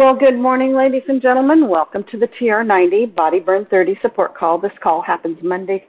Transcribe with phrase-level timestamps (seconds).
[0.00, 1.68] Well, good morning, ladies and gentlemen.
[1.68, 4.56] Welcome to the TR90 Body Burn 30 support call.
[4.56, 5.86] This call happens Monday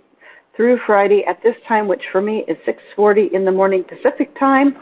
[0.53, 4.75] through Friday at this time, which for me is 6:40 in the morning Pacific time.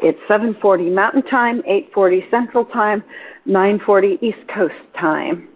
[0.00, 3.04] It's 7:40 Mountain Time, 8:40 Central Time,
[3.44, 5.48] 9:40 East Coast Time.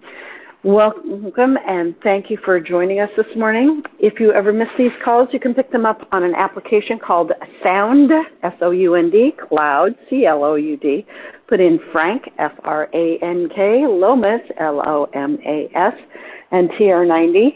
[0.67, 3.85] Welcome and thank you for joining us this morning.
[4.01, 7.31] If you ever miss these calls, you can pick them up on an application called
[7.63, 8.11] Sound,
[8.43, 11.07] S O U N D, Cloud, C L O U D.
[11.49, 15.95] Put in Frank, F R A N K, Lomas, L O M A S,
[16.51, 17.47] and TR90.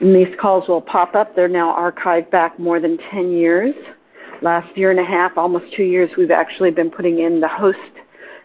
[0.00, 1.34] And these calls will pop up.
[1.34, 3.74] They're now archived back more than 10 years.
[4.42, 7.78] Last year and a half, almost two years, we've actually been putting in the host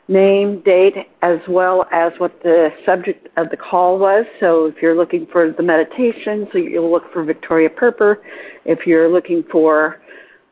[0.08, 4.26] name, date, as well as what the subject of the call was.
[4.40, 8.18] So if you're looking for the meditation, so you'll look for Victoria Perper.
[8.66, 10.02] If you're looking for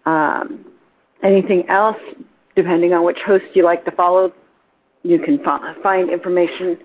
[0.06, 0.66] um,
[1.24, 1.98] anything else,
[2.56, 4.34] depending on which host you like to follow,
[5.04, 5.40] you can
[5.84, 6.78] find information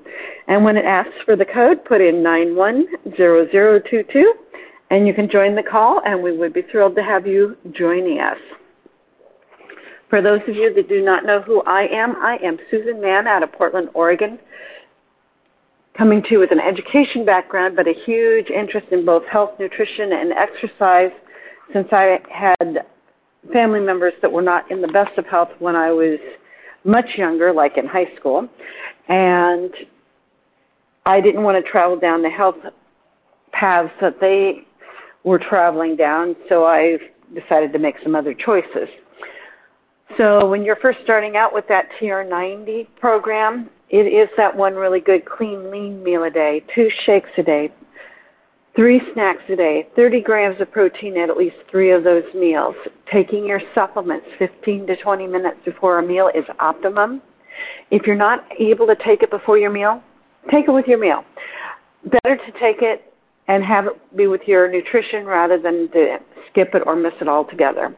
[0.48, 4.34] and when it asks for the code put in 910022
[4.89, 8.20] and you can join the call and we would be thrilled to have you joining
[8.20, 8.38] us.
[10.09, 13.27] For those of you that do not know who I am, I am Susan Mann
[13.27, 14.39] out of Portland, Oregon,
[15.97, 20.14] coming to you with an education background, but a huge interest in both health, nutrition,
[20.14, 21.11] and exercise
[21.73, 22.86] since I had
[23.52, 26.19] family members that were not in the best of health when I was
[26.86, 28.47] much younger, like in high school.
[29.09, 29.71] And
[31.05, 32.55] I didn't want to travel down the health
[33.52, 34.65] paths that they
[35.23, 36.98] were traveling down, so I
[37.33, 38.87] decided to make some other choices.
[40.17, 45.00] So when you're first starting out with that TR90 program, it is that one really
[45.00, 47.72] good clean lean meal a day, two shakes a day,
[48.76, 52.76] three snacks a day, 30 grams of protein at at least three of those meals.
[53.11, 57.22] Taking your supplements 15 to 20 minutes before a meal is optimum.
[57.92, 60.02] If you're not able to take it before your meal,
[60.52, 61.23] take it with your meal.
[62.04, 63.14] Better to take it
[63.48, 66.17] and have it be with your nutrition rather than to
[66.50, 67.95] skip it or miss it altogether.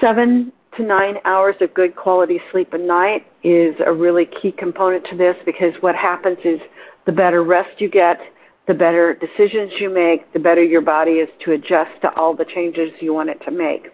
[0.00, 5.04] Seven to nine hours of good quality sleep a night is a really key component
[5.10, 6.60] to this because what happens is
[7.06, 8.18] the better rest you get,
[8.66, 12.46] the better decisions you make, the better your body is to adjust to all the
[12.54, 13.88] changes you want it to make.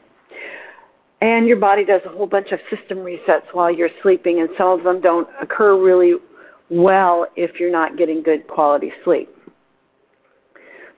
[1.20, 4.68] And your body does a whole bunch of system resets while you're sleeping, and some
[4.68, 6.14] of them don't occur really
[6.70, 9.28] well if you're not getting good quality sleep.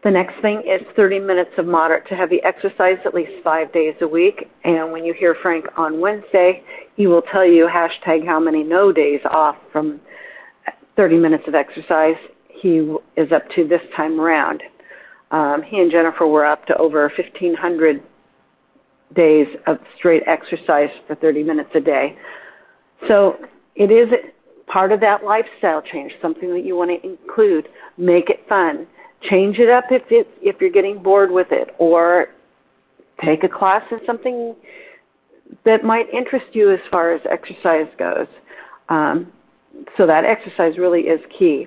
[0.02, 3.94] The next thing is 30 minutes of moderate to heavy exercise at least five days
[4.00, 4.48] a week.
[4.64, 6.62] And when you hear Frank on Wednesday,
[6.96, 10.00] he will tell you hashtag how many no days off from
[10.96, 12.16] 30 minutes of exercise
[12.48, 14.62] he is up to this time around.
[15.32, 18.02] Um, he and Jennifer were up to over 1,500
[19.14, 22.16] days of straight exercise for 30 minutes a day.
[23.06, 23.36] So
[23.76, 24.08] it is
[24.66, 27.68] part of that lifestyle change, something that you want to include.
[27.98, 28.86] Make it fun
[29.28, 32.28] change it up if it, if you're getting bored with it, or
[33.24, 34.54] take a class in something
[35.64, 38.26] that might interest you as far as exercise goes.
[38.88, 39.32] Um,
[39.96, 41.66] so that exercise really is key.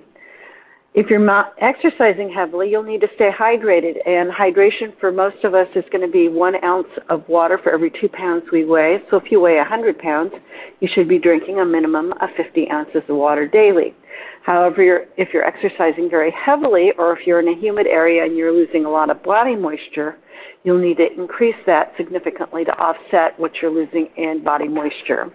[0.93, 5.55] If you're not exercising heavily, you'll need to stay hydrated, and hydration for most of
[5.55, 8.99] us is going to be one ounce of water for every two pounds we weigh.
[9.09, 10.33] So if you weigh 100 pounds,
[10.81, 13.95] you should be drinking a minimum of 50 ounces of water daily.
[14.43, 18.51] However, if you're exercising very heavily or if you're in a humid area and you're
[18.51, 20.17] losing a lot of body moisture,
[20.63, 25.31] you'll need to increase that significantly to offset what you're losing in body moisture.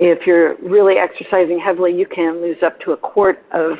[0.00, 3.72] If you're really exercising heavily, you can lose up to a quart of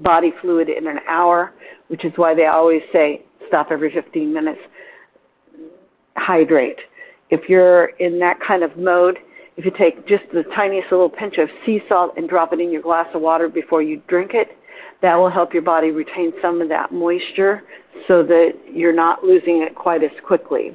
[0.00, 1.52] body fluid in an hour,
[1.88, 4.60] which is why they always say stop every 15 minutes,
[6.16, 6.78] hydrate.
[7.30, 9.18] If you're in that kind of mode,
[9.56, 12.70] if you take just the tiniest little pinch of sea salt and drop it in
[12.70, 14.48] your glass of water before you drink it,
[15.02, 17.62] that will help your body retain some of that moisture
[18.06, 20.72] so that you're not losing it quite as quickly.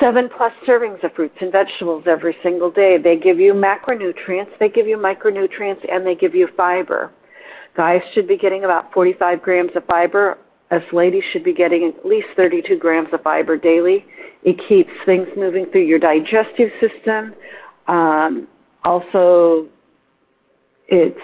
[0.00, 2.98] Seven plus servings of fruits and vegetables every single day.
[3.02, 7.12] They give you macronutrients, they give you micronutrients, and they give you fiber.
[7.76, 10.38] Guys should be getting about 45 grams of fiber.
[10.70, 14.04] Us ladies should be getting at least 32 grams of fiber daily.
[14.42, 17.34] It keeps things moving through your digestive system.
[17.88, 18.48] Um,
[18.84, 19.68] also,
[20.88, 21.18] it's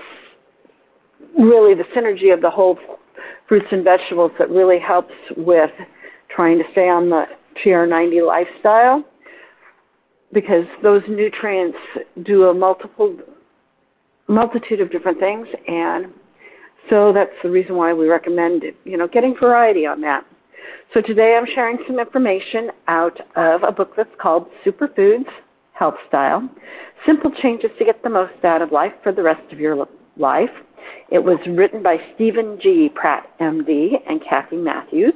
[1.38, 2.79] really the synergy of the whole
[3.49, 5.70] fruits and vegetables that really helps with
[6.35, 7.25] trying to stay on the
[7.64, 9.05] TR90 lifestyle
[10.32, 11.76] because those nutrients
[12.25, 13.17] do a multiple
[14.29, 16.06] multitude of different things and
[16.88, 20.25] so that's the reason why we recommend you know getting variety on that
[20.94, 25.26] so today i'm sharing some information out of a book that's called superfoods
[25.82, 26.49] health style.
[27.06, 29.87] Simple changes to get the most out of life for the rest of your
[30.17, 30.50] life.
[31.11, 32.88] It was written by steven g.
[32.94, 35.14] Pratt md and kathy matthews.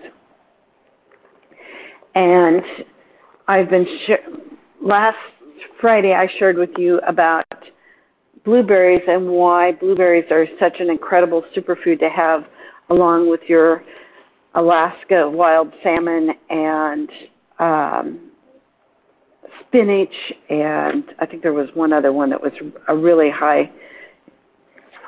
[2.14, 2.62] And
[3.46, 4.30] i've been sh-
[4.82, 5.16] last
[5.80, 7.44] Friday I shared with you about
[8.44, 12.44] blueberries and why blueberries are such an incredible superfood to have
[12.90, 13.84] along with your
[14.56, 17.10] Alaska wild salmon and
[17.58, 18.30] um,
[19.60, 20.14] spinach
[20.48, 22.52] and I think there was one other one that was
[22.88, 23.70] a really high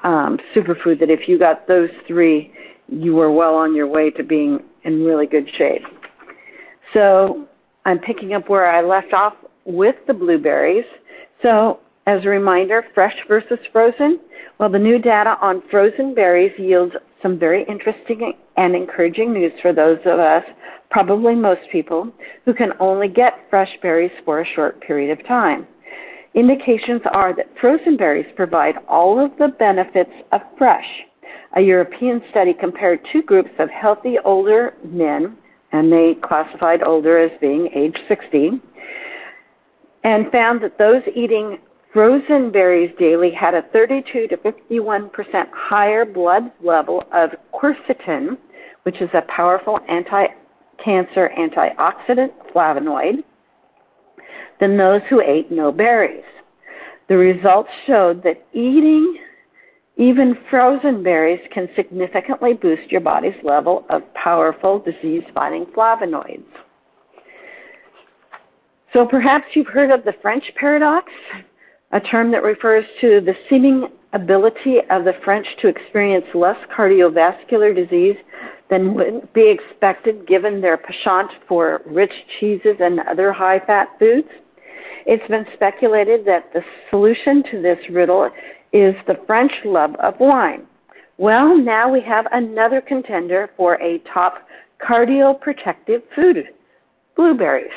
[0.04, 2.52] um, superfood that if you got those three,
[2.88, 5.82] you were well on your way to being in really good shape.
[6.94, 7.46] So
[7.84, 9.34] I'm picking up where I left off
[9.64, 10.84] with the blueberries.
[11.42, 14.18] So, as a reminder, fresh versus frozen.
[14.58, 19.72] Well, the new data on frozen berries yields some very interesting and encouraging news for
[19.72, 20.42] those of us,
[20.90, 22.10] probably most people,
[22.44, 25.66] who can only get fresh berries for a short period of time.
[26.34, 30.84] Indications are that frozen berries provide all of the benefits of fresh.
[31.56, 35.36] A European study compared two groups of healthy older men,
[35.72, 38.60] and they classified older as being age 60,
[40.02, 41.58] and found that those eating
[41.92, 45.10] frozen berries daily had a 32 to 51%
[45.52, 48.36] higher blood level of quercetin,
[48.84, 53.24] which is a powerful anti-cancer antioxidant flavonoid,
[54.60, 56.24] than those who ate no berries.
[57.08, 59.18] The results showed that eating
[59.96, 66.44] even frozen berries can significantly boost your body's level of powerful disease fighting flavonoids.
[68.92, 71.12] So perhaps you've heard of the French paradox,
[71.92, 77.74] a term that refers to the seeming ability of the French to experience less cardiovascular
[77.74, 78.16] disease
[78.70, 84.28] than would be expected given their penchant for rich cheeses and other high fat foods.
[85.06, 88.30] It's been speculated that the solution to this riddle
[88.72, 90.66] is the French love of wine.
[91.16, 94.46] Well, now we have another contender for a top
[94.86, 96.44] cardioprotective food
[97.16, 97.70] blueberries.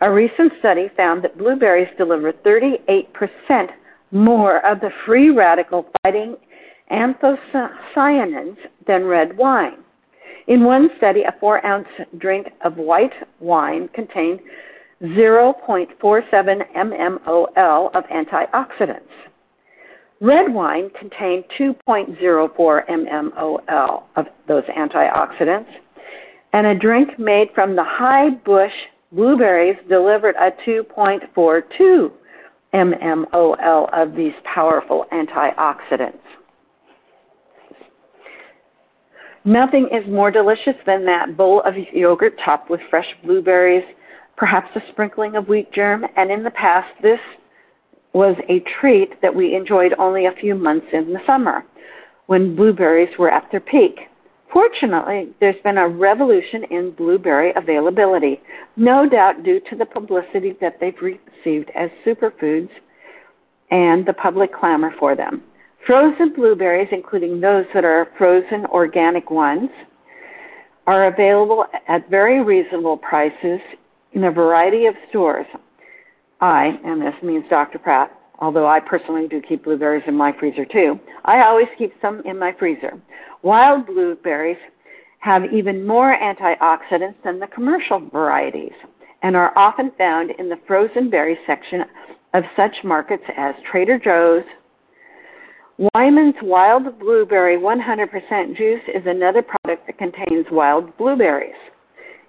[0.00, 3.68] A recent study found that blueberries deliver 38%
[4.10, 6.36] more of the free radical fighting
[6.90, 8.56] anthocyanins
[8.86, 9.78] than red wine.
[10.46, 11.88] In one study, a four ounce
[12.18, 14.40] drink of white wine contained
[15.02, 15.88] 0.47
[16.76, 19.00] mmol of antioxidants.
[20.20, 25.70] Red wine contained 2.04 mmol of those antioxidants,
[26.52, 28.72] and a drink made from the high bush
[29.14, 32.10] Blueberries delivered a 2.42
[32.74, 36.18] mmol of these powerful antioxidants.
[39.44, 43.84] Nothing is more delicious than that bowl of yogurt topped with fresh blueberries,
[44.36, 47.20] perhaps a sprinkling of wheat germ, and in the past, this
[48.14, 51.64] was a treat that we enjoyed only a few months in the summer
[52.26, 54.08] when blueberries were at their peak.
[54.54, 58.40] Fortunately, there's been a revolution in blueberry availability,
[58.76, 62.68] no doubt due to the publicity that they've received as superfoods
[63.72, 65.42] and the public clamor for them.
[65.84, 69.70] Frozen blueberries, including those that are frozen organic ones,
[70.86, 73.58] are available at very reasonable prices
[74.12, 75.46] in a variety of stores.
[76.40, 77.80] I, and this means Dr.
[77.80, 82.22] Pratt, although I personally do keep blueberries in my freezer too, I always keep some
[82.24, 83.00] in my freezer.
[83.42, 84.58] Wild blueberries
[85.20, 88.72] have even more antioxidants than the commercial varieties
[89.22, 91.82] and are often found in the frozen berry section
[92.34, 94.44] of such markets as Trader Joe's.
[95.94, 101.54] Wyman's Wild Blueberry 100% Juice is another product that contains wild blueberries.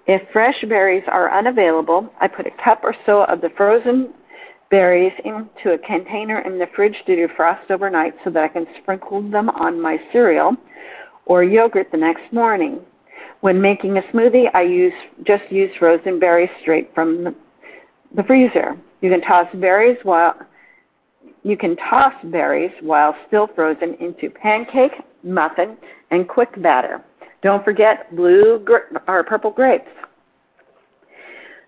[0.06, 4.14] If fresh berries are unavailable, I put a cup or so of the frozen
[4.70, 9.22] berries into a container in the fridge to defrost overnight so that I can sprinkle
[9.30, 10.56] them on my cereal
[11.26, 12.80] or yogurt the next morning.
[13.40, 14.92] When making a smoothie, I use
[15.26, 17.34] just use frozen berries straight from
[18.14, 18.76] the, freezer.
[19.02, 20.34] You can toss berries while
[21.42, 24.92] you can toss berries while still frozen into pancake,
[25.22, 25.76] muffin,
[26.10, 27.04] and quick batter.
[27.42, 28.64] Don't forget blue
[29.06, 29.90] or purple grapes.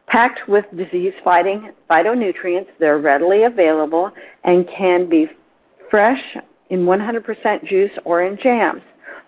[0.09, 4.11] Packed with disease fighting phytonutrients, they're readily available
[4.45, 5.27] and can be
[5.91, 6.23] fresh
[6.71, 8.83] in 100% juice or in jams.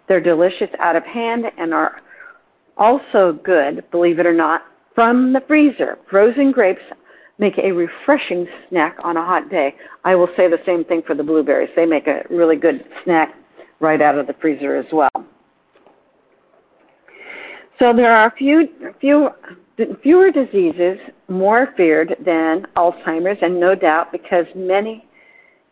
[0.09, 2.01] They're delicious out of hand and are
[2.77, 4.63] also good, believe it or not,
[4.95, 5.99] from the freezer.
[6.11, 6.81] Frozen grapes
[7.39, 9.75] make a refreshing snack on a hot day.
[10.05, 11.71] I will say the same thing for the blueberries.
[11.77, 13.35] They make a really good snack
[13.81, 15.11] right out of the freezer as well.
[17.79, 18.69] So there are a few,
[19.01, 19.31] few,
[20.03, 25.05] fewer diseases more feared than Alzheimer's, and no doubt because many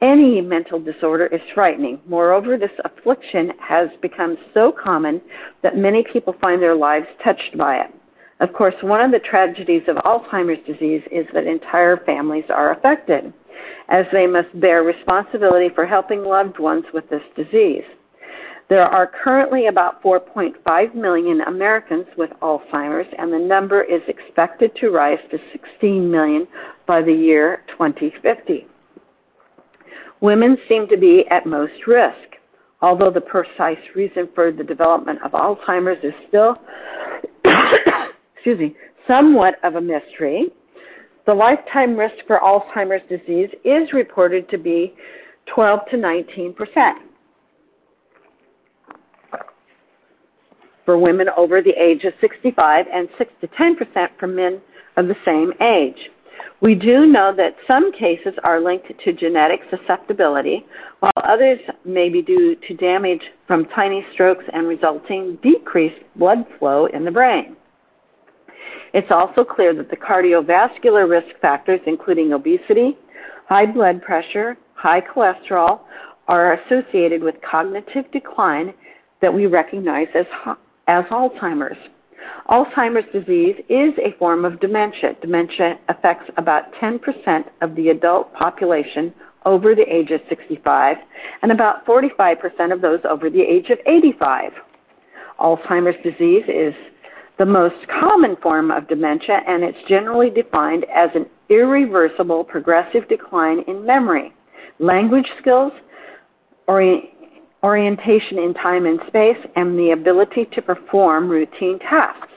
[0.00, 2.00] any mental disorder is frightening.
[2.06, 5.20] Moreover, this affliction has become so common
[5.62, 7.92] that many people find their lives touched by it.
[8.40, 13.32] Of course, one of the tragedies of Alzheimer's disease is that entire families are affected,
[13.88, 17.82] as they must bear responsibility for helping loved ones with this disease.
[18.68, 24.90] There are currently about 4.5 million Americans with Alzheimer's, and the number is expected to
[24.90, 26.46] rise to 16 million
[26.86, 28.66] by the year 2050.
[30.20, 32.36] Women seem to be at most risk,
[32.82, 36.56] although the precise reason for the development of Alzheimer's is still
[38.34, 40.48] excuse me, somewhat of a mystery.
[41.26, 44.94] The lifetime risk for Alzheimer's disease is reported to be
[45.54, 47.07] 12 to 19 percent
[50.88, 54.58] for women over the age of 65 and 6 to 10 percent for men
[54.96, 55.98] of the same age.
[56.62, 60.64] We do know that some cases are linked to genetic susceptibility,
[61.00, 66.86] while others may be due to damage from tiny strokes and resulting decreased blood flow
[66.86, 67.54] in the brain.
[68.94, 72.96] It's also clear that the cardiovascular risk factors, including obesity,
[73.46, 75.80] high blood pressure, high cholesterol,
[76.28, 78.72] are associated with cognitive decline
[79.20, 80.24] that we recognize as,
[80.88, 81.76] as Alzheimer's.
[82.48, 85.14] Alzheimer's disease is a form of dementia.
[85.20, 86.98] Dementia affects about 10%
[87.60, 89.14] of the adult population
[89.44, 90.96] over the age of 65
[91.42, 94.52] and about 45% of those over the age of 85.
[95.38, 96.74] Alzheimer's disease is
[97.38, 103.60] the most common form of dementia, and it's generally defined as an irreversible progressive decline
[103.68, 104.32] in memory,
[104.80, 105.72] language skills,
[107.62, 112.28] orientation in time and space, and the ability to perform routine tasks.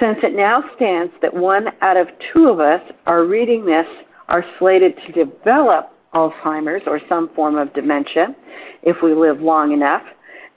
[0.00, 3.86] Since it now stands that one out of two of us are reading this
[4.28, 8.34] are slated to develop Alzheimer's or some form of dementia
[8.82, 10.02] if we live long enough,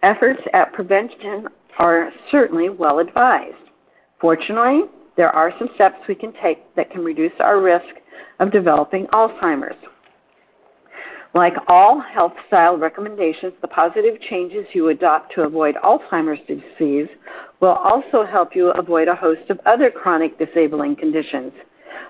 [0.03, 3.55] efforts at prevention are certainly well advised.
[4.19, 4.81] Fortunately,
[5.17, 7.85] there are some steps we can take that can reduce our risk
[8.39, 9.77] of developing Alzheimer's.
[11.35, 17.09] Like all health style recommendations, the positive changes you adopt to avoid Alzheimer's disease
[17.59, 21.51] will also help you avoid a host of other chronic disabling conditions.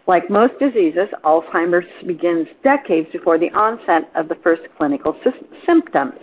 [0.05, 5.31] Like most diseases, Alzheimer's begins decades before the onset of the first clinical sy-
[5.65, 6.19] symptoms.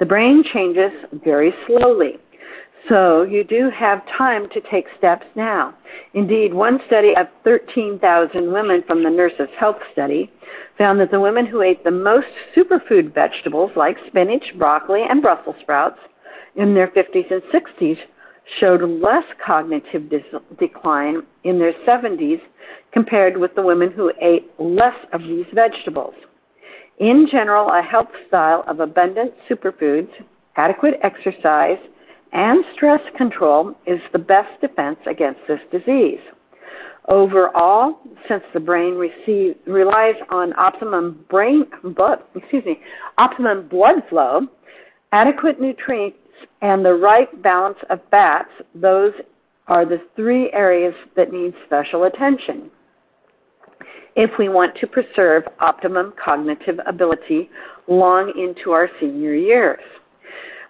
[0.00, 0.90] The brain changes
[1.24, 2.18] very slowly.
[2.88, 5.74] So you do have time to take steps now.
[6.14, 10.30] Indeed, one study of 13,000 women from the Nurses Health Study
[10.78, 15.56] found that the women who ate the most superfood vegetables like spinach, broccoli, and Brussels
[15.62, 15.98] sprouts
[16.56, 17.98] in their 50s and 60s
[18.58, 20.22] showed less cognitive dis-
[20.58, 22.40] decline in their 70s
[22.92, 26.14] compared with the women who ate less of these vegetables.
[26.98, 30.10] In general, a health style of abundant superfoods,
[30.56, 31.78] adequate exercise,
[32.32, 36.20] and stress control is the best defense against this disease.
[37.08, 37.98] Overall,
[38.28, 41.64] since the brain receive, relies on optimum brain
[41.96, 42.78] blood, excuse me,
[43.18, 44.42] optimum blood flow,
[45.10, 46.16] adequate nutrients,
[46.62, 49.12] and the right balance of fats, those
[49.66, 52.70] are the three areas that need special attention
[54.14, 57.48] if we want to preserve optimum cognitive ability
[57.88, 59.80] long into our senior years.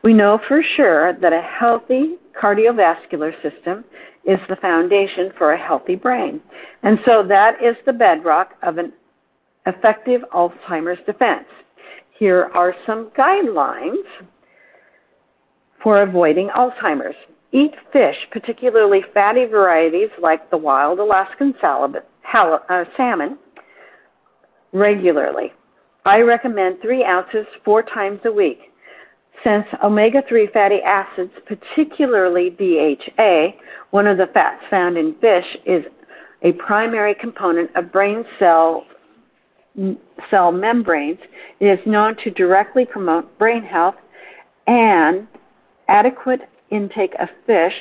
[0.03, 3.85] We know for sure that a healthy cardiovascular system
[4.25, 6.41] is the foundation for a healthy brain.
[6.83, 8.93] And so that is the bedrock of an
[9.67, 11.47] effective Alzheimer's defense.
[12.19, 14.03] Here are some guidelines
[15.83, 17.17] for avoiding Alzheimer's.
[17.53, 23.39] Eat fish, particularly fatty varieties like the wild Alaskan uh, salmon,
[24.73, 25.53] regularly.
[26.05, 28.72] I recommend three ounces four times a week.
[29.45, 33.49] Since omega 3 fatty acids, particularly DHA,
[33.91, 35.85] one of the fats found in fish, is
[36.43, 38.85] a primary component of brain cell
[40.31, 41.19] cell membranes,
[41.61, 43.95] it is known to directly promote brain health
[44.67, 45.27] and
[45.89, 47.73] adequate intake of fish,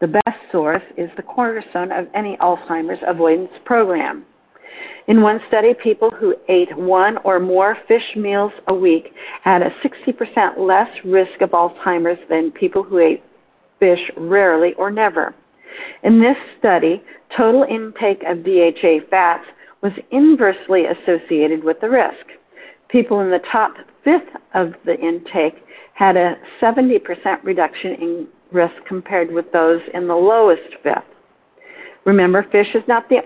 [0.00, 4.24] the best source, is the cornerstone of any Alzheimer's avoidance program.
[5.08, 9.12] In one study, people who ate one or more fish meals a week
[9.42, 13.22] had a 60% less risk of Alzheimer's than people who ate
[13.80, 15.34] fish rarely or never.
[16.02, 17.02] In this study,
[17.36, 19.44] total intake of DHA fats
[19.82, 22.26] was inversely associated with the risk.
[22.88, 23.74] People in the top
[24.04, 25.64] fifth of the intake
[25.94, 27.00] had a 70%
[27.42, 30.98] reduction in risk compared with those in the lowest fifth.
[32.04, 33.18] Remember, fish is not the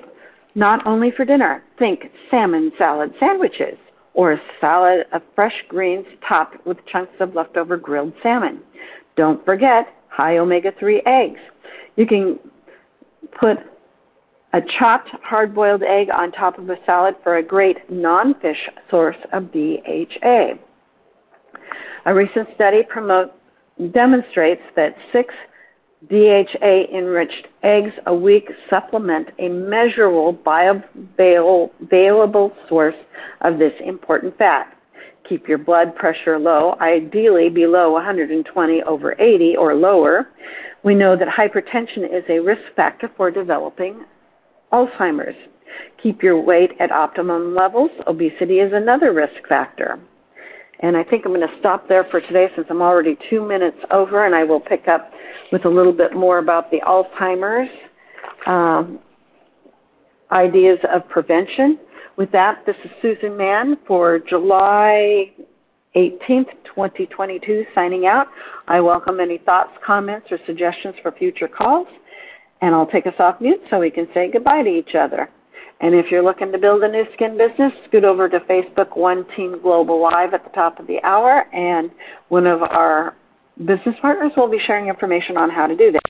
[0.56, 3.76] not only for dinner, think salmon salad sandwiches
[4.14, 8.62] or a salad of fresh greens topped with chunks of leftover grilled salmon.
[9.16, 11.38] Don't forget high omega 3 eggs.
[11.96, 12.38] You can
[13.38, 13.58] put
[14.54, 18.70] a chopped hard boiled egg on top of a salad for a great non fish
[18.90, 20.54] source of DHA.
[22.06, 23.30] A recent study promote,
[23.92, 25.34] demonstrates that 6
[26.08, 30.32] DHA-enriched eggs a week supplement a measurable
[31.18, 32.94] bioavailable source
[33.40, 34.72] of this important fat.
[35.28, 40.28] Keep your blood pressure low, ideally below 120 over 80 or lower.
[40.84, 44.04] We know that hypertension is a risk factor for developing
[44.72, 45.34] Alzheimer's.
[46.00, 47.90] Keep your weight at optimum levels.
[48.06, 49.98] Obesity is another risk factor.
[50.80, 53.78] And I think I'm going to stop there for today since I'm already two minutes
[53.90, 55.10] over, and I will pick up
[55.52, 57.70] with a little bit more about the Alzheimer's
[58.46, 58.98] um,
[60.32, 61.78] ideas of prevention.
[62.16, 65.32] With that, this is Susan Mann for July
[65.96, 68.26] 18th, 2022, signing out.
[68.68, 71.86] I welcome any thoughts, comments, or suggestions for future calls,
[72.60, 75.30] and I'll take us off mute so we can say goodbye to each other.
[75.80, 79.26] And if you're looking to build a Nu Skin business, scoot over to Facebook One
[79.36, 81.90] Team Global Live at the top of the hour, and
[82.28, 83.14] one of our
[83.58, 86.00] business partners will be sharing information on how to do that.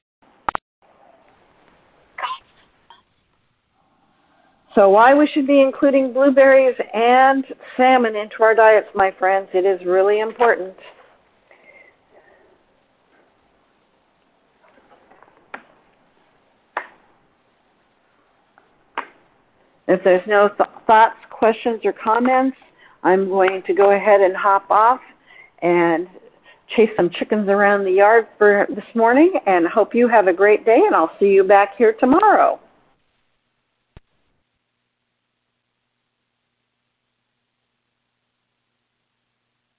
[4.77, 7.45] So, why we should be including blueberries and
[7.77, 10.75] salmon into our diets, my friends, it is really important.
[19.89, 22.57] If there's no th- thoughts, questions, or comments,
[23.03, 25.01] I'm going to go ahead and hop off
[25.63, 26.09] and
[26.75, 30.65] chase some chickens around the yard for this morning and hope you have a great
[30.65, 32.59] day and I'll see you back here tomorrow.